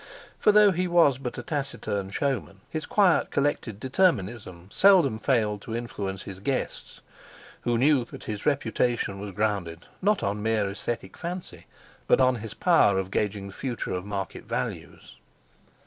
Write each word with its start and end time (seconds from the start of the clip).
For 0.39 0.51
though 0.51 0.71
he 0.71 0.87
was 0.87 1.19
but 1.19 1.37
a 1.37 1.43
taciturn 1.43 2.09
showman, 2.09 2.61
his 2.71 2.87
quiet 2.87 3.29
collected 3.29 3.79
determinism 3.79 4.69
seldom 4.71 5.19
failed 5.19 5.61
to 5.61 5.75
influence 5.75 6.23
his 6.23 6.39
guests, 6.39 7.01
who 7.61 7.77
knew 7.77 8.03
that 8.05 8.23
his 8.23 8.43
reputation 8.43 9.19
was 9.19 9.29
grounded 9.31 9.85
not 10.01 10.23
on 10.23 10.41
mere 10.41 10.67
aesthetic 10.71 11.15
fancy, 11.17 11.67
but 12.07 12.19
on 12.19 12.37
his 12.37 12.55
power 12.55 12.97
of 12.97 13.11
gauging 13.11 13.45
the 13.45 13.53
future 13.53 13.93
of 13.93 14.03
market 14.03 14.45
values. 14.45 15.17